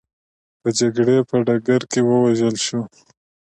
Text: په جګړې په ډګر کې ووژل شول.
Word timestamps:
په 0.61 0.69
جګړې 0.79 1.17
په 1.29 1.35
ډګر 1.47 1.81
کې 1.91 1.99
ووژل 2.03 2.55
شول. 2.65 2.85